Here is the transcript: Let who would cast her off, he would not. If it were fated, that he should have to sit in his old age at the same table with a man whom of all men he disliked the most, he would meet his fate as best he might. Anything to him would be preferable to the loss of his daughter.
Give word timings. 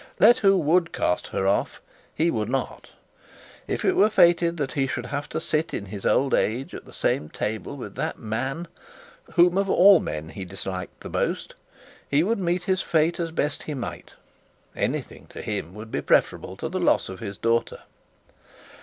Let 0.19 0.39
who 0.39 0.57
would 0.57 0.91
cast 0.91 1.27
her 1.27 1.45
off, 1.45 1.79
he 2.15 2.31
would 2.31 2.49
not. 2.49 2.89
If 3.67 3.85
it 3.85 3.95
were 3.95 4.09
fated, 4.09 4.57
that 4.57 4.71
he 4.71 4.87
should 4.87 5.05
have 5.05 5.29
to 5.29 5.39
sit 5.39 5.75
in 5.75 5.85
his 5.85 6.07
old 6.07 6.33
age 6.33 6.73
at 6.73 6.85
the 6.85 6.91
same 6.91 7.29
table 7.29 7.77
with 7.77 7.99
a 7.99 8.15
man 8.17 8.67
whom 9.33 9.59
of 9.59 9.69
all 9.69 9.99
men 9.99 10.29
he 10.29 10.43
disliked 10.43 11.01
the 11.03 11.09
most, 11.09 11.53
he 12.09 12.23
would 12.23 12.39
meet 12.39 12.63
his 12.63 12.81
fate 12.81 13.19
as 13.19 13.29
best 13.29 13.61
he 13.61 13.75
might. 13.75 14.15
Anything 14.75 15.27
to 15.27 15.39
him 15.43 15.75
would 15.75 15.91
be 15.91 16.01
preferable 16.01 16.55
to 16.57 16.67
the 16.67 16.79
loss 16.79 17.07
of 17.07 17.19
his 17.19 17.37
daughter. 17.37 17.81